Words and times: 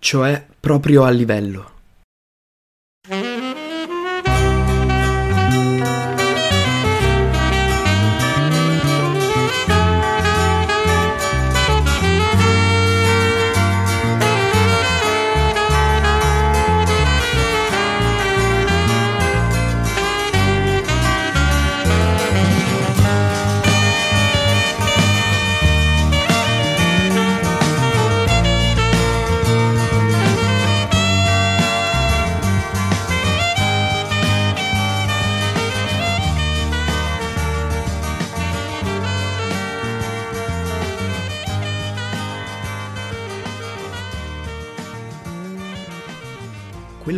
Cioè, 0.00 0.46
proprio 0.58 1.04
a 1.04 1.10
livello. 1.10 1.79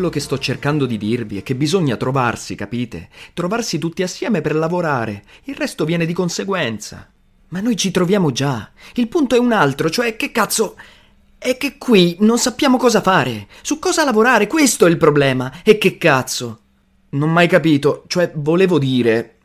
Quello 0.02 0.16
che 0.16 0.26
sto 0.26 0.36
cercando 0.36 0.84
di 0.84 0.98
dirvi 0.98 1.38
è 1.38 1.44
che 1.44 1.54
bisogna 1.54 1.96
trovarsi, 1.96 2.56
capite? 2.56 3.08
Trovarsi 3.34 3.78
tutti 3.78 4.02
assieme 4.02 4.40
per 4.40 4.56
lavorare. 4.56 5.22
Il 5.44 5.54
resto 5.54 5.84
viene 5.84 6.06
di 6.06 6.12
conseguenza. 6.12 7.08
Ma 7.50 7.60
noi 7.60 7.76
ci 7.76 7.92
troviamo 7.92 8.32
già. 8.32 8.72
Il 8.94 9.06
punto 9.06 9.36
è 9.36 9.38
un 9.38 9.52
altro, 9.52 9.88
cioè 9.90 10.16
che 10.16 10.32
cazzo... 10.32 10.76
È 11.38 11.56
che 11.56 11.78
qui 11.78 12.16
non 12.18 12.36
sappiamo 12.36 12.78
cosa 12.78 13.00
fare. 13.00 13.46
Su 13.62 13.78
cosa 13.78 14.02
lavorare, 14.02 14.48
questo 14.48 14.86
è 14.86 14.90
il 14.90 14.96
problema. 14.96 15.62
E 15.62 15.78
che 15.78 15.98
cazzo? 15.98 16.58
Non 17.10 17.30
mai 17.30 17.46
capito, 17.46 18.02
cioè 18.08 18.32
volevo 18.34 18.80
dire... 18.80 19.36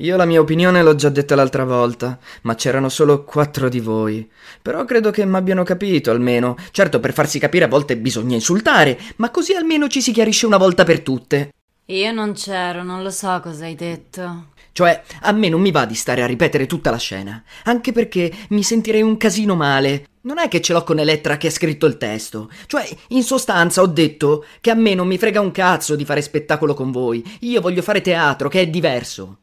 Io 0.00 0.16
la 0.16 0.24
mia 0.24 0.40
opinione 0.40 0.82
l'ho 0.82 0.94
già 0.94 1.10
detta 1.10 1.34
l'altra 1.34 1.64
volta, 1.64 2.18
ma 2.42 2.54
c'erano 2.54 2.88
solo 2.88 3.22
quattro 3.22 3.68
di 3.68 3.80
voi. 3.80 4.26
Però 4.62 4.86
credo 4.86 5.10
che 5.10 5.26
m'abbiano 5.26 5.62
capito, 5.62 6.10
almeno. 6.10 6.56
Certo, 6.70 7.00
per 7.00 7.12
farsi 7.12 7.38
capire 7.38 7.66
a 7.66 7.68
volte 7.68 7.98
bisogna 7.98 8.34
insultare, 8.34 8.98
ma 9.16 9.30
così 9.30 9.52
almeno 9.52 9.88
ci 9.88 10.00
si 10.00 10.12
chiarisce 10.12 10.46
una 10.46 10.56
volta 10.56 10.84
per 10.84 11.00
tutte. 11.00 11.50
Io 11.86 12.12
non 12.12 12.32
c'ero, 12.32 12.82
non 12.82 13.02
lo 13.02 13.10
so 13.10 13.40
cosa 13.42 13.66
hai 13.66 13.74
detto. 13.74 14.52
Cioè, 14.72 15.02
a 15.20 15.32
me 15.32 15.50
non 15.50 15.60
mi 15.60 15.70
va 15.70 15.84
di 15.84 15.94
stare 15.94 16.22
a 16.22 16.26
ripetere 16.26 16.64
tutta 16.64 16.90
la 16.90 16.96
scena, 16.96 17.42
anche 17.64 17.92
perché 17.92 18.32
mi 18.50 18.62
sentirei 18.62 19.02
un 19.02 19.18
casino 19.18 19.54
male. 19.54 20.06
Non 20.22 20.38
è 20.38 20.48
che 20.48 20.62
ce 20.62 20.72
l'ho 20.72 20.82
con 20.82 20.98
Elettra 20.98 21.36
che 21.36 21.48
ha 21.48 21.50
scritto 21.50 21.84
il 21.84 21.98
testo. 21.98 22.48
Cioè, 22.64 22.88
in 23.08 23.22
sostanza 23.22 23.82
ho 23.82 23.86
detto 23.86 24.46
che 24.62 24.70
a 24.70 24.74
me 24.74 24.94
non 24.94 25.06
mi 25.06 25.18
frega 25.18 25.42
un 25.42 25.50
cazzo 25.50 25.94
di 25.94 26.06
fare 26.06 26.22
spettacolo 26.22 26.72
con 26.72 26.90
voi. 26.90 27.22
Io 27.40 27.60
voglio 27.60 27.82
fare 27.82 28.00
teatro, 28.00 28.48
che 28.48 28.62
è 28.62 28.68
diverso. 28.68 29.40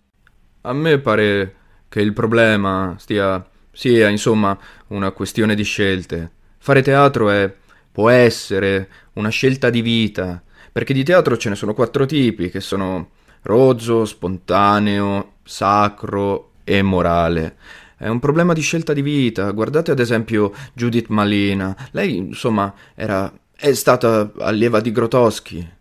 A 0.68 0.74
me 0.74 1.00
pare 1.00 1.56
che 1.88 2.02
il 2.02 2.12
problema 2.12 2.94
stia 3.00 3.42
sia, 3.72 4.10
insomma, 4.10 4.58
una 4.88 5.12
questione 5.12 5.56
di 5.56 5.64
scelte. 5.64 6.30
Fare 6.58 6.82
teatro 6.82 7.30
è 7.30 7.50
può 7.90 8.10
essere 8.10 8.90
una 9.14 9.30
scelta 9.30 9.70
di 9.70 9.82
vita, 9.82 10.44
perché 10.70 10.94
di 10.94 11.06
teatro 11.06 11.38
ce 11.38 11.48
ne 11.48 11.56
sono 11.56 11.74
quattro 11.74 12.06
tipi, 12.06 12.50
che 12.50 12.60
sono 12.60 13.12
rozzo, 13.44 14.04
spontaneo, 14.04 15.36
sacro 15.44 16.52
e 16.66 16.82
morale. 16.82 17.56
È 17.96 18.10
un 18.10 18.20
problema 18.20 18.52
di 18.52 18.62
scelta 18.62 18.92
di 18.92 19.02
vita. 19.02 19.50
Guardate 19.52 19.92
ad 19.92 20.00
esempio 20.00 20.52
Judith 20.74 21.08
Malina. 21.08 21.74
Lei, 21.92 22.18
insomma, 22.18 22.74
era 22.94 23.32
è 23.56 23.74
stata 23.74 24.34
allieva 24.40 24.82
di 24.82 24.92
Grotowski. 24.92 25.76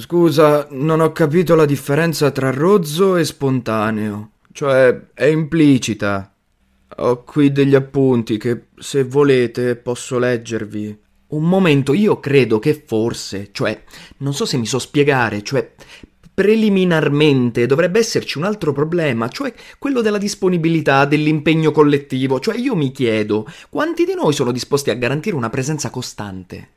Scusa, 0.00 0.68
non 0.70 1.00
ho 1.00 1.10
capito 1.10 1.56
la 1.56 1.64
differenza 1.64 2.30
tra 2.30 2.52
rozzo 2.52 3.16
e 3.16 3.24
spontaneo. 3.24 4.30
Cioè, 4.52 5.08
è 5.12 5.24
implicita. 5.24 6.32
Ho 6.98 7.24
qui 7.24 7.50
degli 7.50 7.74
appunti 7.74 8.38
che, 8.38 8.66
se 8.78 9.02
volete, 9.02 9.74
posso 9.74 10.20
leggervi. 10.20 10.96
Un 11.30 11.42
momento, 11.42 11.94
io 11.94 12.20
credo 12.20 12.60
che 12.60 12.80
forse, 12.86 13.48
cioè, 13.50 13.82
non 14.18 14.34
so 14.34 14.44
se 14.44 14.56
mi 14.56 14.66
so 14.66 14.78
spiegare, 14.78 15.42
cioè, 15.42 15.68
preliminarmente 16.32 17.66
dovrebbe 17.66 17.98
esserci 17.98 18.38
un 18.38 18.44
altro 18.44 18.72
problema, 18.72 19.28
cioè 19.28 19.52
quello 19.80 20.00
della 20.00 20.18
disponibilità, 20.18 21.06
dell'impegno 21.06 21.72
collettivo. 21.72 22.38
Cioè, 22.38 22.56
io 22.56 22.76
mi 22.76 22.92
chiedo, 22.92 23.48
quanti 23.68 24.04
di 24.04 24.14
noi 24.14 24.32
sono 24.32 24.52
disposti 24.52 24.90
a 24.90 24.94
garantire 24.94 25.34
una 25.34 25.50
presenza 25.50 25.90
costante? 25.90 26.68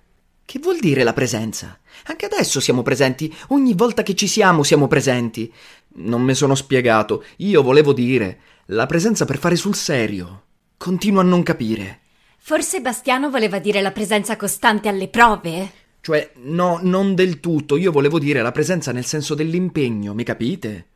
Che 0.52 0.60
vuol 0.60 0.80
dire 0.80 1.06
la 1.06 1.14
presenza? 1.14 1.80
Anche 2.08 2.26
adesso 2.26 2.60
siamo 2.60 2.82
presenti, 2.82 3.34
ogni 3.52 3.74
volta 3.74 4.04
che 4.04 4.16
ci 4.16 4.28
siamo 4.28 4.64
siamo 4.64 4.90
presenti. 4.90 5.50
Non 5.94 6.22
mi 6.24 6.36
sono 6.36 6.56
spiegato, 6.56 7.24
io 7.38 7.64
volevo 7.64 7.94
dire 7.94 8.40
la 8.66 8.86
presenza 8.86 9.24
per 9.24 9.38
fare 9.38 9.56
sul 9.56 9.76
serio. 9.76 10.44
Continuo 10.76 11.22
a 11.22 11.24
non 11.24 11.42
capire. 11.42 12.02
Forse 12.38 12.82
Bastiano 12.82 13.30
voleva 13.30 13.60
dire 13.60 13.80
la 13.80 13.92
presenza 13.92 14.36
costante 14.36 14.90
alle 14.90 15.08
prove? 15.08 15.72
Cioè, 16.02 16.34
no, 16.42 16.80
non 16.82 17.16
del 17.16 17.40
tutto, 17.40 17.78
io 17.78 17.94
volevo 17.94 18.20
dire 18.20 18.42
la 18.42 18.52
presenza 18.52 18.92
nel 18.92 19.06
senso 19.06 19.36
dell'impegno, 19.36 20.14
mi 20.14 20.26
capite? 20.26 20.88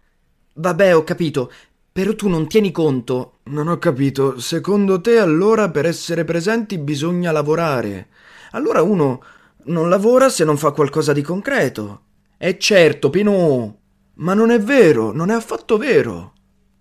Vabbè, 0.55 0.93
ho 0.93 1.05
capito, 1.05 1.49
però 1.93 2.13
tu 2.13 2.27
non 2.27 2.49
tieni 2.49 2.73
conto. 2.73 3.37
Non 3.43 3.69
ho 3.69 3.77
capito, 3.77 4.37
secondo 4.37 4.99
te 4.99 5.17
allora 5.17 5.69
per 5.69 5.85
essere 5.85 6.25
presenti 6.25 6.77
bisogna 6.77 7.31
lavorare? 7.31 8.09
Allora 8.51 8.81
uno 8.81 9.22
non 9.66 9.90
lavora 9.90 10.30
se 10.30 10.44
non 10.44 10.58
fa 10.58 10.72
qualcosa 10.72 11.14
di 11.14 11.22
concreto. 11.22 12.02
E 12.38 12.58
certo, 12.58 13.09
Pinù. 13.09 13.76
Ma 14.16 14.34
non 14.34 14.52
è 14.52 14.59
vero, 14.59 15.12
non 15.12 15.30
è 15.30 15.34
affatto 15.34 15.78
vero. 15.78 16.34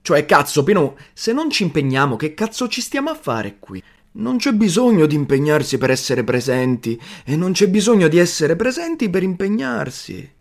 Cioè, 0.02 0.26
cazzo, 0.26 0.62
Pinù, 0.62 0.94
se 1.12 1.32
non 1.32 1.50
ci 1.50 1.62
impegniamo, 1.62 2.16
che 2.16 2.34
cazzo 2.34 2.68
ci 2.68 2.80
stiamo 2.80 3.10
a 3.10 3.14
fare 3.14 3.58
qui? 3.58 3.82
Non 4.12 4.36
c'è 4.36 4.52
bisogno 4.52 5.06
di 5.06 5.14
impegnarsi 5.14 5.78
per 5.78 5.90
essere 5.90 6.22
presenti 6.22 7.00
e 7.24 7.36
non 7.36 7.52
c'è 7.52 7.68
bisogno 7.68 8.06
di 8.08 8.18
essere 8.18 8.54
presenti 8.54 9.08
per 9.08 9.22
impegnarsi. 9.22 10.32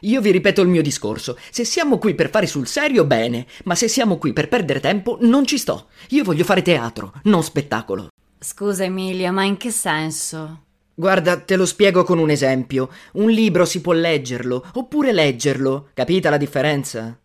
Io 0.00 0.20
vi 0.20 0.30
ripeto 0.32 0.60
il 0.62 0.68
mio 0.68 0.82
discorso. 0.82 1.38
Se 1.50 1.64
siamo 1.64 1.98
qui 1.98 2.14
per 2.14 2.30
fare 2.30 2.46
sul 2.46 2.66
serio, 2.66 3.04
bene, 3.04 3.46
ma 3.64 3.74
se 3.74 3.88
siamo 3.88 4.18
qui 4.18 4.32
per 4.32 4.48
perdere 4.48 4.80
tempo, 4.80 5.18
non 5.20 5.46
ci 5.46 5.58
sto. 5.58 5.88
Io 6.08 6.24
voglio 6.24 6.44
fare 6.44 6.62
teatro, 6.62 7.12
non 7.24 7.42
spettacolo. 7.42 8.08
Scusa 8.38 8.84
Emilia, 8.84 9.32
ma 9.32 9.44
in 9.44 9.56
che 9.56 9.70
senso? 9.70 10.62
Guarda, 10.96 11.40
te 11.40 11.56
lo 11.56 11.66
spiego 11.66 12.04
con 12.04 12.18
un 12.18 12.30
esempio. 12.30 12.88
Un 13.14 13.30
libro 13.30 13.64
si 13.64 13.80
può 13.80 13.92
leggerlo, 13.92 14.64
oppure 14.74 15.12
leggerlo. 15.12 15.88
Capita 15.92 16.30
la 16.30 16.36
differenza? 16.36 17.18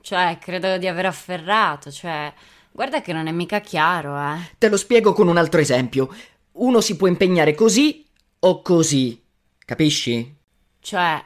Cioè, 0.00 0.38
credo 0.40 0.78
di 0.78 0.86
aver 0.86 1.06
afferrato, 1.06 1.90
cioè... 1.90 2.32
Guarda 2.70 3.00
che 3.00 3.12
non 3.12 3.26
è 3.26 3.32
mica 3.32 3.60
chiaro, 3.60 4.16
eh. 4.16 4.50
Te 4.58 4.68
lo 4.68 4.76
spiego 4.76 5.12
con 5.12 5.28
un 5.28 5.38
altro 5.38 5.60
esempio. 5.60 6.14
Uno 6.52 6.80
si 6.80 6.96
può 6.96 7.08
impegnare 7.08 7.54
così 7.54 8.06
o 8.40 8.62
così. 8.62 9.20
Capisci? 9.64 10.36
Cioè... 10.78 11.24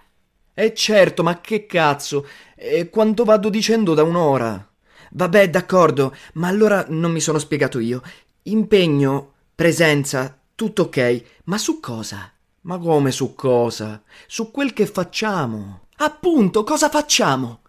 Eh 0.54 0.74
certo, 0.74 1.22
ma 1.22 1.40
che 1.40 1.66
cazzo? 1.66 2.26
E 2.54 2.88
quanto 2.88 3.24
vado 3.24 3.50
dicendo 3.50 3.94
da 3.94 4.02
un'ora? 4.02 4.66
Vabbè, 5.10 5.50
d'accordo, 5.50 6.14
ma 6.34 6.48
allora 6.48 6.84
non 6.88 7.12
mi 7.12 7.20
sono 7.20 7.38
spiegato 7.38 7.78
io. 7.78 8.00
Impegno, 8.44 9.32
presenza, 9.54 10.39
tutto 10.60 10.82
ok, 10.82 11.22
ma 11.44 11.56
su 11.56 11.80
cosa? 11.80 12.30
Ma 12.62 12.76
come 12.76 13.12
su 13.12 13.34
cosa? 13.34 14.02
Su 14.26 14.50
quel 14.50 14.74
che 14.74 14.84
facciamo. 14.84 15.86
Appunto, 15.96 16.64
cosa 16.64 16.90
facciamo? 16.90 17.62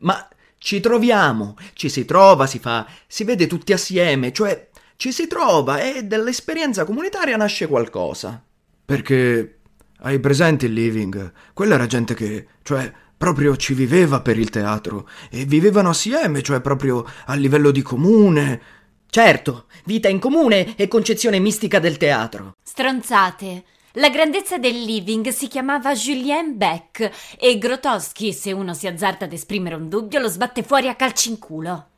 Ma 0.00 0.28
ci 0.58 0.80
troviamo, 0.80 1.54
ci 1.74 1.88
si 1.88 2.04
trova, 2.04 2.48
si 2.48 2.58
fa, 2.58 2.84
si 3.06 3.22
vede 3.22 3.46
tutti 3.46 3.72
assieme, 3.72 4.32
cioè 4.32 4.70
ci 4.96 5.12
si 5.12 5.28
trova 5.28 5.82
e 5.82 6.02
dall'esperienza 6.02 6.84
comunitaria 6.84 7.36
nasce 7.36 7.68
qualcosa. 7.68 8.42
Perché 8.84 9.60
hai 9.98 10.18
presente 10.18 10.66
il 10.66 10.72
living? 10.72 11.32
Quella 11.52 11.74
era 11.74 11.86
gente 11.86 12.14
che, 12.14 12.48
cioè, 12.64 12.92
proprio 13.16 13.54
ci 13.54 13.72
viveva 13.72 14.20
per 14.20 14.36
il 14.36 14.50
teatro 14.50 15.08
e 15.30 15.44
vivevano 15.44 15.90
assieme, 15.90 16.42
cioè 16.42 16.60
proprio 16.60 17.06
a 17.26 17.34
livello 17.34 17.70
di 17.70 17.82
comune. 17.82 18.60
Certo, 19.14 19.66
vita 19.84 20.08
in 20.08 20.18
comune 20.18 20.74
e 20.74 20.88
concezione 20.88 21.38
mistica 21.38 21.78
del 21.78 21.98
teatro. 21.98 22.54
Stronzate. 22.62 23.64
La 23.96 24.08
grandezza 24.08 24.56
del 24.56 24.84
living 24.84 25.28
si 25.28 25.48
chiamava 25.48 25.92
Julien 25.92 26.56
Beck 26.56 27.36
e 27.38 27.58
Grotowski, 27.58 28.32
se 28.32 28.52
uno 28.52 28.72
si 28.72 28.86
azzarda 28.86 29.26
ad 29.26 29.34
esprimere 29.34 29.74
un 29.74 29.90
dubbio, 29.90 30.18
lo 30.18 30.28
sbatte 30.28 30.62
fuori 30.62 30.88
a 30.88 30.94
calci 30.94 31.28
in 31.28 31.38
culo. 31.38 31.88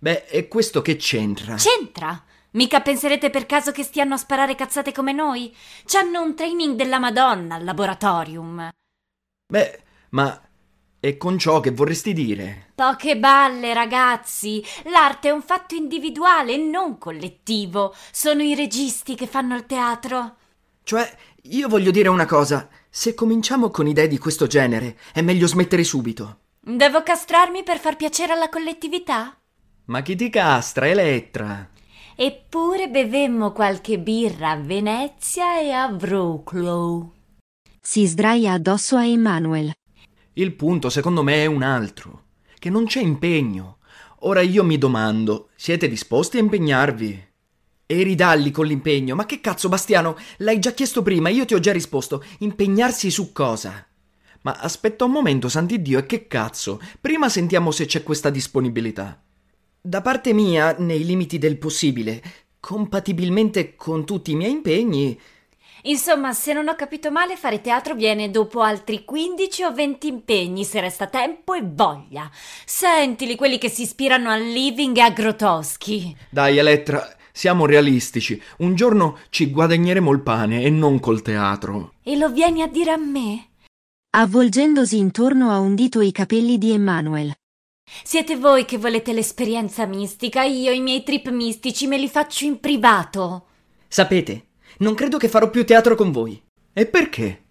Beh, 0.00 0.24
e 0.26 0.48
questo 0.48 0.82
che 0.82 0.96
c'entra? 0.96 1.54
C'entra? 1.54 2.20
Mica 2.50 2.80
penserete 2.80 3.30
per 3.30 3.46
caso 3.46 3.70
che 3.70 3.84
stiano 3.84 4.14
a 4.14 4.18
sparare 4.18 4.56
cazzate 4.56 4.90
come 4.90 5.12
noi? 5.12 5.54
C'hanno 5.84 6.20
un 6.20 6.34
training 6.34 6.74
della 6.74 6.98
Madonna 6.98 7.54
al 7.54 7.62
laboratorium. 7.62 8.70
Beh, 9.46 9.82
ma 10.10 10.45
e 11.06 11.16
con 11.16 11.38
ciò 11.38 11.60
che 11.60 11.70
vorresti 11.70 12.12
dire? 12.12 12.72
Poche 12.74 13.16
balle, 13.16 13.72
ragazzi. 13.72 14.60
L'arte 14.86 15.28
è 15.28 15.30
un 15.30 15.40
fatto 15.40 15.76
individuale 15.76 16.54
e 16.54 16.56
non 16.56 16.98
collettivo. 16.98 17.94
Sono 18.10 18.42
i 18.42 18.56
registi 18.56 19.14
che 19.14 19.28
fanno 19.28 19.54
il 19.54 19.66
teatro. 19.66 20.36
Cioè, 20.82 21.16
io 21.42 21.68
voglio 21.68 21.92
dire 21.92 22.08
una 22.08 22.26
cosa. 22.26 22.68
Se 22.90 23.14
cominciamo 23.14 23.70
con 23.70 23.86
idee 23.86 24.08
di 24.08 24.18
questo 24.18 24.48
genere, 24.48 24.98
è 25.12 25.20
meglio 25.20 25.46
smettere 25.46 25.84
subito. 25.84 26.38
Devo 26.58 27.04
castrarmi 27.04 27.62
per 27.62 27.78
far 27.78 27.94
piacere 27.94 28.32
alla 28.32 28.48
collettività? 28.48 29.38
Ma 29.84 30.02
chi 30.02 30.16
ti 30.16 30.28
castra, 30.28 30.88
Elettra? 30.88 31.70
Eppure 32.16 32.88
bevemmo 32.88 33.52
qualche 33.52 34.00
birra 34.00 34.50
a 34.50 34.56
Venezia 34.56 35.60
e 35.60 35.70
a 35.70 35.86
Wroclaw. 35.86 37.12
Si 37.80 38.04
sdraia 38.06 38.54
addosso 38.54 38.96
a 38.96 39.06
Emmanuel. 39.06 39.72
Il 40.38 40.52
punto, 40.52 40.90
secondo 40.90 41.22
me, 41.22 41.36
è 41.36 41.46
un 41.46 41.62
altro. 41.62 42.24
Che 42.58 42.68
non 42.68 42.84
c'è 42.84 43.00
impegno. 43.00 43.78
Ora 44.20 44.42
io 44.42 44.64
mi 44.64 44.76
domando, 44.76 45.48
siete 45.56 45.88
disposti 45.88 46.36
a 46.36 46.40
impegnarvi? 46.40 47.26
E 47.86 48.02
ridalli 48.02 48.50
con 48.50 48.66
l'impegno. 48.66 49.14
Ma 49.14 49.24
che 49.24 49.40
cazzo, 49.40 49.70
Bastiano? 49.70 50.14
L'hai 50.38 50.58
già 50.58 50.72
chiesto 50.72 51.00
prima, 51.00 51.30
io 51.30 51.46
ti 51.46 51.54
ho 51.54 51.58
già 51.58 51.72
risposto. 51.72 52.22
Impegnarsi 52.40 53.10
su 53.10 53.32
cosa? 53.32 53.86
Ma 54.42 54.52
aspetta 54.52 55.06
un 55.06 55.12
momento, 55.12 55.48
Sant'Iddio, 55.48 56.00
e 56.00 56.04
che 56.04 56.26
cazzo? 56.26 56.82
Prima 57.00 57.30
sentiamo 57.30 57.70
se 57.70 57.86
c'è 57.86 58.02
questa 58.02 58.28
disponibilità. 58.28 59.18
Da 59.80 60.02
parte 60.02 60.34
mia, 60.34 60.76
nei 60.78 61.06
limiti 61.06 61.38
del 61.38 61.56
possibile, 61.56 62.22
compatibilmente 62.60 63.74
con 63.74 64.04
tutti 64.04 64.32
i 64.32 64.36
miei 64.36 64.52
impegni. 64.52 65.18
Insomma, 65.88 66.32
se 66.32 66.52
non 66.52 66.66
ho 66.66 66.74
capito 66.74 67.12
male, 67.12 67.36
fare 67.36 67.60
teatro 67.60 67.94
viene 67.94 68.30
dopo 68.30 68.60
altri 68.60 69.04
15 69.04 69.62
o 69.64 69.72
20 69.72 70.06
impegni, 70.08 70.64
se 70.64 70.80
resta 70.80 71.06
tempo 71.06 71.54
e 71.54 71.62
voglia. 71.64 72.28
Sentili 72.64 73.36
quelli 73.36 73.58
che 73.58 73.68
si 73.68 73.82
ispirano 73.82 74.28
al 74.28 74.42
living 74.42 74.96
e 74.96 75.00
a 75.00 75.10
Grotowski. 75.10 76.16
Dai, 76.28 76.58
Elettra, 76.58 77.08
siamo 77.30 77.66
realistici. 77.66 78.40
Un 78.58 78.74
giorno 78.74 79.18
ci 79.30 79.50
guadagneremo 79.50 80.10
il 80.10 80.22
pane 80.22 80.62
e 80.62 80.70
non 80.70 80.98
col 80.98 81.22
teatro. 81.22 81.92
E 82.02 82.16
lo 82.16 82.30
vieni 82.30 82.62
a 82.62 82.66
dire 82.66 82.90
a 82.90 82.96
me? 82.96 83.50
Avvolgendosi 84.16 84.98
intorno 84.98 85.50
a 85.50 85.60
un 85.60 85.76
dito 85.76 86.00
i 86.00 86.10
capelli 86.10 86.58
di 86.58 86.72
Emmanuel. 86.72 87.32
Siete 88.02 88.36
voi 88.36 88.64
che 88.64 88.78
volete 88.78 89.12
l'esperienza 89.12 89.86
mistica, 89.86 90.42
io 90.42 90.72
i 90.72 90.80
miei 90.80 91.04
trip 91.04 91.28
mistici 91.30 91.86
me 91.86 91.96
li 91.96 92.08
faccio 92.08 92.44
in 92.44 92.58
privato. 92.58 93.46
Sapete, 93.86 94.46
non 94.78 94.94
credo 94.94 95.16
che 95.16 95.28
farò 95.28 95.50
più 95.50 95.64
teatro 95.64 95.94
con 95.94 96.10
voi. 96.12 96.42
E 96.72 96.86
perché? 96.86 97.44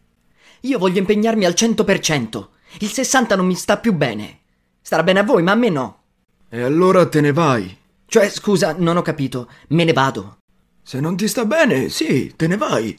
Io 0.62 0.78
voglio 0.78 1.00
impegnarmi 1.00 1.46
al 1.46 1.54
100%. 1.54 2.48
Il 2.80 2.90
60 2.90 3.36
non 3.36 3.46
mi 3.46 3.56
sta 3.56 3.78
più 3.78 3.94
bene. 3.94 4.42
Starà 4.82 5.04
bene 5.04 5.20
a 5.20 5.24
voi, 5.24 5.44
ma 5.44 5.52
a 5.52 5.56
me 5.56 5.70
no. 5.70 6.04
E 6.50 6.62
allora 6.62 7.08
te 7.08 7.22
ne 7.22 7.32
vai. 7.32 7.76
Cioè, 8.06 8.30
scusa, 8.30 8.76
non 8.78 8.98
ho 8.98 9.02
capito. 9.02 9.50
Me 9.70 9.84
ne 9.84 9.94
vado. 9.94 10.38
Se 10.82 11.00
non 11.00 11.18
ti 11.18 11.28
sta 11.28 11.46
bene, 11.46 11.90
sì, 11.90 12.34
te 12.36 12.48
ne 12.48 12.58
vai. 12.58 12.98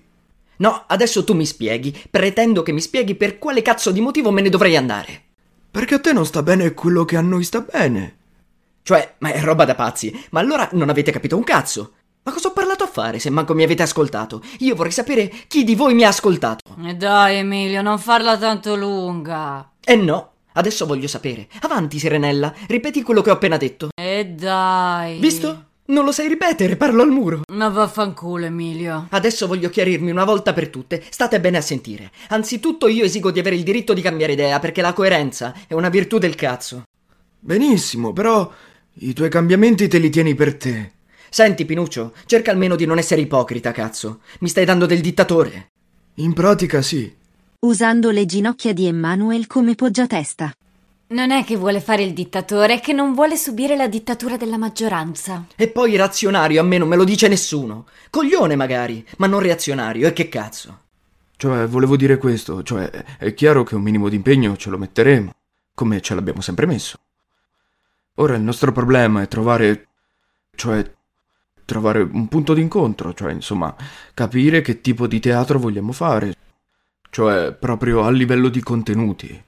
No, 0.59 0.85
adesso 0.87 1.25
tu 1.25 1.35
mi 1.35 1.47
spieghi. 1.47 1.97
Pretendo 2.11 2.63
che 2.63 2.73
mi 2.73 2.81
spieghi 2.81 3.15
per 3.15 3.39
quale 3.39 3.63
cazzo 3.63 3.93
di 3.93 4.01
motivo 4.01 4.31
me 4.31 4.43
ne 4.43 4.49
dovrei 4.49 4.77
andare. 4.77 5.23
Perché 5.71 5.95
a 5.95 6.01
te 6.01 6.13
non 6.13 6.27
sta 6.27 6.43
bene 6.43 6.75
quello 6.75 7.05
che 7.05 7.17
a 7.17 7.21
noi 7.21 7.45
sta 7.45 7.61
bene. 7.61 8.17
Cioè, 8.83 9.17
ma 9.19 9.33
è 9.33 9.41
roba 9.41 9.65
da 9.65 9.75
pazzi. 9.75 10.13
Ma 10.31 10.41
allora 10.41 10.69
non 10.73 10.89
avete 10.89 11.13
capito 11.13 11.37
un 11.37 11.45
cazzo. 11.45 11.93
Ma 12.27 12.33
cosa 12.33 12.49
ho 12.49 12.53
parlato 12.53 12.83
a 12.83 12.89
fare 12.89 13.21
se 13.21 13.31
manco 13.31 13.55
mi 13.55 13.63
avete 13.63 13.85
ascoltato? 13.85 14.43
Io 14.59 14.75
vorrei 14.75 14.91
sapere 14.91 15.33
chi 15.47 15.63
di 15.63 15.77
voi 15.77 15.95
mi 15.95 16.03
ha 16.03 16.09
ascoltato. 16.09 16.75
E 16.85 16.95
dai, 16.97 17.37
Emilio, 17.37 17.83
non 17.83 18.01
farla 18.01 18.37
tanto 18.37 18.75
lunga. 18.75 19.71
Eh 19.85 19.95
no, 19.95 20.33
adesso 20.55 20.87
voglio 20.87 21.07
sapere. 21.07 21.47
Avanti, 21.61 22.01
Serenella, 22.01 22.53
ripeti 22.67 23.03
quello 23.03 23.23
che 23.23 23.31
ho 23.31 23.35
appena 23.35 23.57
detto. 23.57 23.91
E 23.95 24.27
dai. 24.27 25.21
Visto? 25.21 25.67
Non 25.85 26.05
lo 26.05 26.11
sai 26.11 26.27
ripetere, 26.27 26.75
parlo 26.75 27.03
al 27.03 27.11
muro. 27.11 27.43
Ma 27.53 27.69
vaffanculo, 27.69 28.47
Emilio. 28.47 29.07
Adesso 29.11 29.47
voglio 29.47 29.71
chiarirmi 29.71 30.11
una 30.11 30.25
volta 30.25 30.53
per 30.53 30.69
tutte. 30.69 31.05
State 31.09 31.39
bene 31.39 31.59
a 31.59 31.63
sentire. 31.63 32.11
Anzitutto 32.31 32.89
io 32.89 33.05
esigo 33.05 33.31
di 33.31 33.39
avere 33.39 33.55
il 33.55 33.63
diritto 33.63 33.95
di 33.95 34.03
cambiare 34.03 34.33
idea, 34.33 34.59
perché 34.59 34.83
la 34.83 34.93
coerenza 34.93 35.55
è 35.69 35.75
una 35.75 35.91
virtù 35.91 36.19
del 36.19 36.35
cazzo. 36.35 36.83
Benissimo, 37.39 38.13
però 38.13 38.51
i 38.95 39.13
tuoi 39.13 39.31
cambiamenti 39.31 39.87
te 39.87 39.99
li 39.99 40.11
tieni 40.11 40.35
per 40.35 40.57
te. 40.57 40.95
Senti, 41.29 41.65
Pinuccio, 41.65 42.15
cerca 42.27 42.51
almeno 42.51 42.77
di 42.77 42.87
non 42.87 42.99
essere 42.99 43.21
ipocrita, 43.21 43.73
cazzo. 43.73 44.21
Mi 44.41 44.49
stai 44.49 44.65
dando 44.65 44.87
del 44.87 45.01
dittatore. 45.01 45.71
In 46.15 46.33
pratica 46.33 46.83
sì. 46.83 47.15
Usando 47.61 48.11
le 48.11 48.25
ginocchia 48.27 48.73
di 48.73 48.87
Emmanuel 48.87 49.47
come 49.47 49.75
poggiatesta. 49.75 50.53
Non 51.09 51.31
è 51.31 51.45
che 51.45 51.57
vuole 51.57 51.81
fare 51.81 52.03
il 52.03 52.13
dittatore, 52.13 52.75
è 52.75 52.81
che 52.81 52.93
non 52.93 53.15
vuole 53.15 53.37
subire 53.37 53.77
la 53.77 53.87
dittatura 53.87 54.37
della 54.37 54.57
maggioranza. 54.57 55.47
E 55.55 55.69
poi 55.69 55.95
reazionario 55.95 56.61
a 56.61 56.65
me 56.65 56.79
non 56.79 56.89
me 56.89 56.97
lo 56.97 57.05
dice 57.05 57.29
nessuno. 57.29 57.87
Coglione 58.11 58.57
magari, 58.57 59.07
ma 59.19 59.29
non 59.29 59.41
reazionario, 59.41 60.09
e 60.09 60.13
che 60.13 60.29
cazzo? 60.29 60.81
Cioè, 61.37 61.67
volevo 61.67 61.97
dire 61.97 62.19
questo, 62.19 62.63
cioè, 62.63 62.89
è 63.19 63.35
chiaro 63.35 63.63
che 63.63 63.77
un 63.77 63.83
minimo 63.83 64.09
di 64.09 64.17
impegno 64.17 64.57
ce 64.57 64.71
lo 64.71 64.79
metteremo, 64.79 65.33
come 65.75 66.01
ce 66.01 66.15
l'abbiamo 66.15 66.41
sempre 66.41 66.67
messo. 66.67 66.99
Ora 68.15 68.35
il 68.35 68.43
nostro 68.43 68.73
problema 68.73 69.23
è 69.23 69.29
trovare, 69.29 69.89
cioè, 70.57 70.93
trovare 71.67 72.01
un 72.01 72.29
punto 72.29 72.55
d'incontro, 72.55 73.13
cioè, 73.13 73.33
insomma, 73.33 73.77
capire 74.15 74.63
che 74.63 74.81
tipo 74.81 75.07
di 75.07 75.21
teatro 75.21 75.59
vogliamo 75.59 75.93
fare, 75.93 76.35
cioè, 77.11 77.53
proprio 77.53 78.05
a 78.05 78.11
livello 78.11 78.49
di 78.49 78.63
contenuti. 78.63 79.43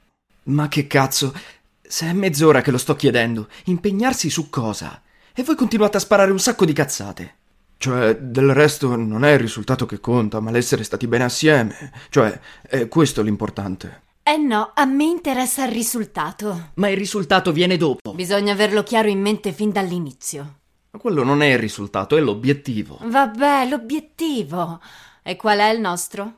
Ma 0.45 0.69
che 0.69 0.87
cazzo? 0.87 1.33
Se 1.81 2.07
è 2.07 2.13
mezz'ora 2.13 2.61
che 2.61 2.71
lo 2.71 2.77
sto 2.77 2.95
chiedendo, 2.95 3.49
impegnarsi 3.65 4.29
su 4.29 4.51
cosa? 4.51 5.01
E 5.33 5.43
voi 5.43 5.55
continuate 5.55 5.97
a 5.97 6.01
sparare 6.01 6.31
un 6.31 6.39
sacco 6.39 6.67
di 6.67 6.75
cazzate. 6.75 7.35
Cioè, 7.79 8.17
del 8.17 8.53
resto 8.53 8.97
non 8.97 9.25
è 9.25 9.33
il 9.33 9.39
risultato 9.39 9.87
che 9.87 10.01
conta, 10.01 10.41
ma 10.41 10.51
l'essere 10.51 10.83
stati 10.83 11.07
bene 11.07 11.25
assieme. 11.25 11.93
Cioè, 12.11 12.41
è 12.63 12.89
questo 12.89 13.23
l'importante. 13.23 14.03
Eh 14.25 14.37
no, 14.37 14.73
a 14.75 14.85
me 14.85 15.05
interessa 15.05 15.65
il 15.65 15.73
risultato. 15.73 16.71
Ma 16.75 16.89
il 16.89 16.97
risultato 16.97 17.53
viene 17.53 17.77
dopo. 17.77 18.13
Bisogna 18.13 18.53
averlo 18.53 18.83
chiaro 18.83 19.09
in 19.09 19.21
mente 19.21 19.53
fin 19.53 19.71
dall'inizio. 19.71 20.58
Ma 20.91 20.99
quello 20.99 21.23
non 21.23 21.43
è 21.43 21.53
il 21.53 21.59
risultato, 21.59 22.17
è 22.17 22.21
l'obiettivo. 22.21 22.99
Vabbè, 23.03 23.69
l'obiettivo. 23.69 24.81
E 25.23 25.37
qual 25.37 25.59
è 25.59 25.69
il 25.71 25.81
nostro? 25.81 26.33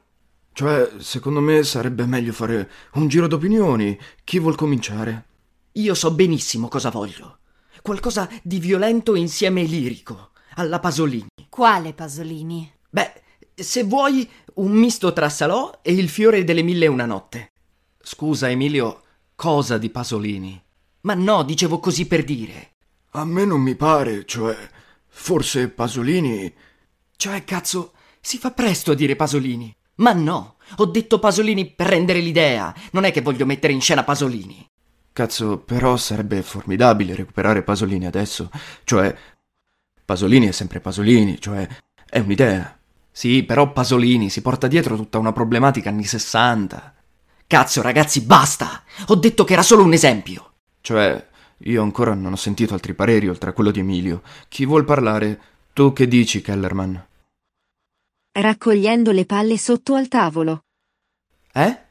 Cioè, 0.53 0.91
secondo 0.99 1.41
me 1.41 1.63
sarebbe 1.63 2.05
meglio 2.07 2.33
fare 2.33 2.71
un 2.95 3.07
giro 3.07 3.29
d'opinioni. 3.29 3.99
Chi 4.25 4.39
vuol 4.39 4.57
cominciare? 4.57 5.27
Io 5.73 5.95
so 5.95 6.11
benissimo 6.11 6.69
cosa 6.69 6.91
voglio. 6.91 7.39
Qualcosa 7.81 8.29
di 8.43 8.59
violento 8.59 9.15
insieme 9.15 9.63
lirico, 9.63 10.31
alla 10.57 10.81
Pasolini. 10.81 11.29
Quale 11.49 11.95
Pasolini? 11.95 12.71
Beh, 12.91 13.23
se 13.55 13.85
vuoi, 13.85 14.29
un 14.55 14.73
misto 14.73 15.13
tra 15.13 15.29
Salò 15.29 15.79
e 15.81 15.93
il 15.93 16.09
fiore 16.09 16.43
delle 16.45 16.63
mille 16.63 16.87
e 16.87 16.89
una 16.89 17.07
notte. 17.07 17.53
Scusa, 18.03 18.51
Emilio, 18.51 19.03
cosa 19.37 19.79
di 19.79 19.89
Pasolini? 19.91 20.61
Ma 21.03 21.15
no, 21.15 21.45
dicevo 21.45 21.79
così 21.79 22.07
per 22.07 22.25
dire. 22.25 22.73
A 23.15 23.25
me 23.25 23.45
non 23.45 23.61
mi 23.61 23.75
pare, 23.75 24.25
cioè, 24.25 24.57
forse 25.09 25.69
Pasolini. 25.69 26.53
Cioè, 27.17 27.45
cazzo, 27.45 27.93
si 28.21 28.39
fa 28.39 28.53
presto 28.53 28.93
a 28.93 28.95
dire 28.95 29.17
Pasolini. 29.17 29.75
Ma 29.97 30.13
no, 30.13 30.57
ho 30.77 30.87
detto 30.87 31.19
Pasolini 31.19 31.67
per 31.71 31.89
rendere 31.89 32.21
l'idea, 32.21 32.73
non 32.93 33.05
è 33.05 33.11
che 33.11 33.21
voglio 33.21 33.47
mettere 33.47 33.73
in 33.73 33.81
scena 33.81 34.05
Pasolini. 34.05 34.65
Cazzo, 35.13 35.59
però 35.59 35.97
sarebbe 35.97 36.41
formidabile 36.43 37.17
recuperare 37.17 37.63
Pasolini 37.63 38.07
adesso. 38.07 38.49
Cioè, 38.85 39.15
Pasolini 40.05 40.47
è 40.47 40.53
sempre 40.53 40.81
Pasolini, 40.81 41.41
cioè, 41.41 41.69
è 42.09 42.19
un'idea. 42.21 42.79
Sì, 43.11 43.43
però 43.43 43.73
Pasolini 43.73 44.31
si 44.31 44.41
porta 44.41 44.69
dietro 44.69 44.95
tutta 44.97 45.19
una 45.19 45.33
problematica 45.33 45.91
anni 45.91 46.05
60. 46.05 46.95
Cazzo, 47.47 47.83
ragazzi, 47.83 48.23
basta! 48.23 48.85
Ho 49.09 49.17
detto 49.17 49.43
che 49.43 49.55
era 49.55 49.63
solo 49.63 49.83
un 49.83 49.93
esempio. 49.93 50.53
Cioè, 50.81 51.29
io 51.65 51.83
ancora 51.83 52.15
non 52.15 52.33
ho 52.33 52.37
sentito 52.37 52.73
altri 52.73 52.95
pareri 52.95 53.29
oltre 53.29 53.51
a 53.51 53.53
quello 53.53 53.71
di 53.71 53.81
Emilio. 53.81 54.23
Chi 54.49 54.65
vuol 54.65 54.85
parlare? 54.85 55.41
Tu 55.73 55.93
che 55.93 56.09
dici, 56.09 56.41
Kellerman? 56.41 57.07
Raccogliendo 58.33 59.11
le 59.13 59.27
palle 59.27 59.59
sotto 59.59 59.95
al 59.95 60.09
tavolo. 60.09 60.65
Eh? 61.53 61.89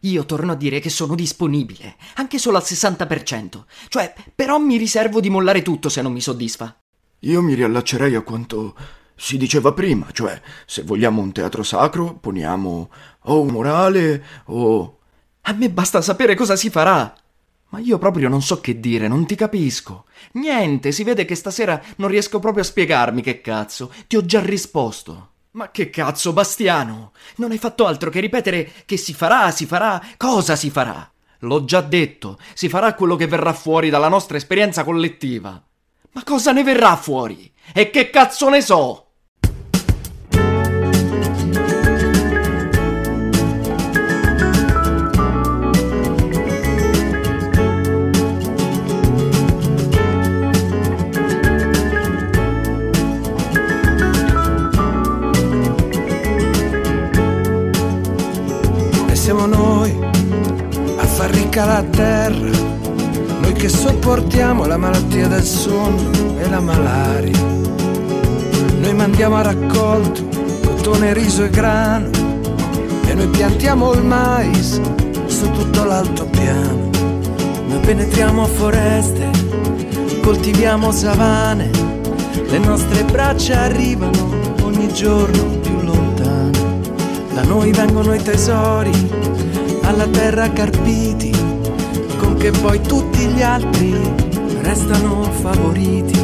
Io 0.00 0.24
torno 0.24 0.52
a 0.52 0.56
dire 0.56 0.80
che 0.80 0.90
sono 0.90 1.14
disponibile, 1.14 1.96
anche 2.14 2.38
solo 2.38 2.56
al 2.56 2.64
60%. 2.64 3.64
Cioè, 3.88 4.14
però 4.34 4.58
mi 4.58 4.76
riservo 4.76 5.20
di 5.20 5.30
mollare 5.30 5.62
tutto 5.62 5.88
se 5.88 6.02
non 6.02 6.12
mi 6.12 6.20
soddisfa. 6.20 6.78
Io 7.20 7.42
mi 7.42 7.54
riallaccerei 7.54 8.14
a 8.14 8.22
quanto 8.22 8.74
si 9.14 9.36
diceva 9.36 9.72
prima, 9.72 10.10
cioè, 10.12 10.40
se 10.64 10.82
vogliamo 10.82 11.20
un 11.20 11.32
teatro 11.32 11.62
sacro, 11.62 12.14
poniamo 12.14 12.90
o 13.20 13.40
un 13.40 13.48
morale 13.48 14.24
o... 14.46 14.98
A 15.42 15.52
me 15.52 15.70
basta 15.70 16.00
sapere 16.00 16.34
cosa 16.34 16.56
si 16.56 16.70
farà. 16.70 17.14
Ma 17.70 17.78
io 17.78 17.98
proprio 17.98 18.28
non 18.28 18.42
so 18.42 18.60
che 18.60 18.80
dire, 18.80 19.08
non 19.08 19.26
ti 19.26 19.34
capisco. 19.34 20.06
Niente, 20.32 20.92
si 20.92 21.04
vede 21.04 21.24
che 21.24 21.34
stasera 21.34 21.80
non 21.96 22.08
riesco 22.08 22.38
proprio 22.38 22.62
a 22.62 22.66
spiegarmi 22.66 23.22
che 23.22 23.40
cazzo. 23.40 23.92
Ti 24.06 24.16
ho 24.16 24.24
già 24.24 24.40
risposto. 24.40 25.28
Ma 25.52 25.70
che 25.70 25.90
cazzo, 25.90 26.32
Bastiano? 26.32 27.12
Non 27.36 27.50
hai 27.50 27.58
fatto 27.58 27.86
altro 27.86 28.10
che 28.10 28.20
ripetere 28.20 28.70
che 28.84 28.96
si 28.96 29.14
farà, 29.14 29.50
si 29.50 29.66
farà, 29.66 30.00
cosa 30.16 30.54
si 30.54 30.70
farà? 30.70 31.10
L'ho 31.40 31.64
già 31.64 31.80
detto, 31.80 32.38
si 32.54 32.68
farà 32.68 32.94
quello 32.94 33.16
che 33.16 33.26
verrà 33.26 33.52
fuori 33.52 33.88
dalla 33.88 34.08
nostra 34.08 34.36
esperienza 34.36 34.84
collettiva. 34.84 35.62
Ma 36.12 36.24
cosa 36.24 36.52
ne 36.52 36.62
verrà 36.62 36.96
fuori? 36.96 37.52
E 37.72 37.90
che 37.90 38.10
cazzo 38.10 38.48
ne 38.48 38.60
so? 38.60 39.09
Secca 61.60 61.64
la 61.64 61.82
terra, 61.82 62.50
noi 63.40 63.52
che 63.52 63.68
sopportiamo 63.68 64.64
la 64.64 64.76
malattia 64.76 65.28
del 65.28 65.42
sonno 65.42 66.38
e 66.38 66.48
la 66.48 66.60
malaria. 66.60 67.38
Noi 68.78 68.94
mandiamo 68.94 69.36
a 69.36 69.42
raccolto 69.42 70.26
cotone, 70.64 71.12
riso 71.12 71.44
e 71.44 71.50
grano 71.50 72.08
e 73.06 73.14
noi 73.14 73.28
piantiamo 73.28 73.92
il 73.92 74.02
mais 74.02 74.80
su 75.26 75.50
tutto 75.50 75.84
l'altopiano. 75.84 76.88
Noi 77.68 77.80
penetriamo 77.80 78.46
foreste, 78.46 79.30
coltiviamo 80.22 80.90
savane, 80.90 81.70
le 82.48 82.58
nostre 82.58 83.04
braccia 83.04 83.60
arrivano 83.60 84.54
ogni 84.62 84.92
giorno 84.92 85.42
più 85.60 85.78
lontane. 85.82 86.58
Da 87.34 87.42
noi 87.42 87.70
vengono 87.72 88.14
i 88.14 88.22
tesori, 88.22 88.92
alla 89.82 90.06
terra 90.06 90.50
carpiti, 90.50 91.49
che 92.40 92.52
poi 92.52 92.80
tutti 92.80 93.26
gli 93.26 93.42
altri 93.42 93.94
restano 94.62 95.24
favoriti. 95.42 96.18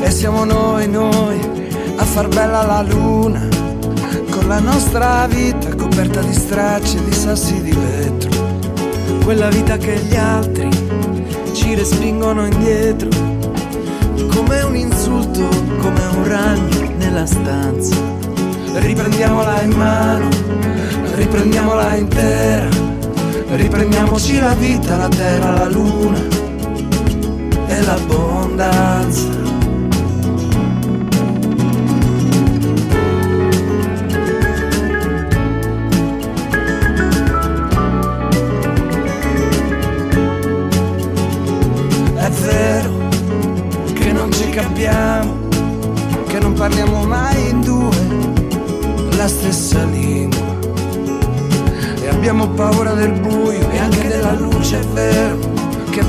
E 0.00 0.10
siamo 0.10 0.44
noi, 0.44 0.88
noi, 0.88 1.38
a 1.96 2.04
far 2.04 2.26
bella 2.26 2.64
la 2.64 2.82
luna, 2.82 3.46
con 4.28 4.48
la 4.48 4.58
nostra 4.58 5.24
vita 5.28 5.72
coperta 5.76 6.20
di 6.20 6.34
stracci 6.34 6.96
e 6.96 7.04
di 7.04 7.12
sassi 7.12 7.62
di 7.62 7.70
vetro. 7.70 8.30
Quella 9.22 9.48
vita 9.50 9.76
che 9.76 10.00
gli 10.00 10.16
altri 10.16 10.68
ci 11.52 11.76
respingono 11.76 12.44
indietro, 12.46 13.08
come 14.34 14.62
un 14.62 14.74
insulto, 14.74 15.46
come 15.78 16.06
un 16.06 16.26
ragno 16.26 16.92
nella 16.96 17.24
stanza. 17.24 17.94
Riprendiamola 18.72 19.62
in 19.62 19.70
mano, 19.70 20.28
riprendiamola 21.14 21.94
intera, 21.94 22.68
riprendiamoci 23.56 24.38
la 24.38 24.54
vita, 24.54 24.96
la 24.96 25.08
terra, 25.08 25.52
la 25.52 25.68
luna 25.68 26.18
e 27.66 27.82
l'abbondanza. 27.82 29.37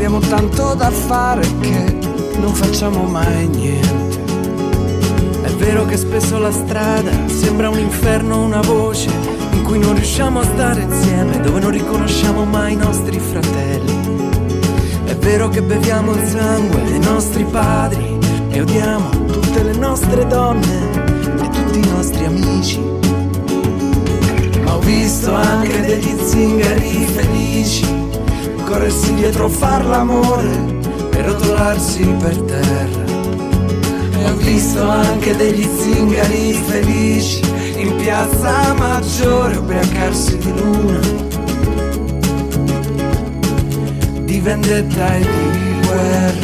Abbiamo 0.09 0.19
tanto 0.27 0.73
da 0.73 0.89
fare 0.89 1.41
che 1.59 1.99
non 2.39 2.55
facciamo 2.55 3.03
mai 3.03 3.47
niente. 3.47 4.17
È 5.43 5.49
vero 5.51 5.85
che 5.85 5.97
spesso 5.97 6.39
la 6.39 6.51
strada 6.51 7.11
sembra 7.27 7.69
un 7.69 7.77
inferno, 7.77 8.43
una 8.43 8.61
voce 8.61 9.11
in 9.51 9.61
cui 9.61 9.77
non 9.77 9.93
riusciamo 9.93 10.39
a 10.39 10.43
stare 10.43 10.81
insieme, 10.81 11.39
dove 11.41 11.59
non 11.59 11.69
riconosciamo 11.69 12.43
mai 12.43 12.73
i 12.73 12.75
nostri 12.75 13.19
fratelli. 13.19 13.97
È 15.05 15.15
vero 15.15 15.47
che 15.49 15.61
beviamo 15.61 16.13
il 16.13 16.27
sangue 16.27 16.83
dei 16.85 16.99
nostri 16.99 17.43
padri 17.43 18.17
e 18.49 18.61
odiamo 18.61 19.09
tutte 19.27 19.61
le 19.61 19.75
nostre 19.75 20.25
donne 20.25 20.91
e 21.39 21.49
tutti 21.49 21.77
i 21.77 21.87
nostri 21.87 22.25
amici. 22.25 22.79
Ma 24.63 24.75
ho 24.75 24.79
visto 24.79 25.35
anche 25.35 25.58
corrersi 28.89 29.13
dietro 29.13 29.45
a 29.45 29.49
far 29.49 29.85
l'amore 29.85 30.49
e 31.11 31.21
rotolarsi 31.21 32.03
per 32.19 32.35
terra. 32.41 33.03
E 34.17 34.29
ho 34.29 34.35
visto 34.37 34.81
anche 34.89 35.35
degli 35.35 35.63
zingari 35.63 36.53
felici 36.53 37.41
in 37.77 37.95
piazza 37.97 38.73
maggiore 38.73 39.57
ubriacarsi 39.57 40.37
di 40.37 40.53
luna 40.53 40.99
di 44.23 44.39
vendetta 44.39 45.15
e 45.15 45.19
di 45.19 45.87
guerra. 45.87 46.38